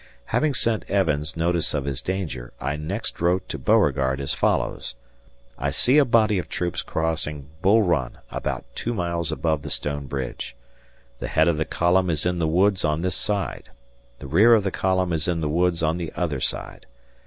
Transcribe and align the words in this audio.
Having 0.33 0.55
sent 0.55 0.89
Evans 0.89 1.37
notice 1.37 1.75
of 1.75 1.85
his 1.85 2.01
danger, 2.01 2.53
I 2.59 2.75
next 2.75 3.21
wrote 3.21 3.47
to 3.49 3.59
Beauregard 3.59 4.19
as 4.19 4.33
follows: 4.33 4.95
"I 5.59 5.69
see 5.69 5.99
a 5.99 6.05
body 6.05 6.39
of 6.39 6.49
troops 6.49 6.81
crossing 6.81 7.49
Bull 7.61 7.83
Run 7.83 8.17
about 8.31 8.65
two 8.73 8.95
miles 8.95 9.31
above 9.31 9.61
the 9.61 9.69
Stone 9.69 10.07
Bridge 10.07 10.55
The 11.19 11.27
head 11.27 11.47
of 11.47 11.57
the 11.57 11.65
column 11.65 12.09
is 12.09 12.25
in 12.25 12.39
the 12.39 12.47
woods 12.47 12.83
on 12.83 13.03
this 13.03 13.15
side. 13.15 13.69
The 14.17 14.25
rear 14.27 14.55
of 14.55 14.63
the 14.63 14.71
column 14.71 15.13
is 15.13 15.27
in 15.27 15.39
the 15.39 15.47
woods 15.47 15.83
on 15.83 15.97
the 15.97 16.11
other 16.15 16.39
side. 16.39 16.87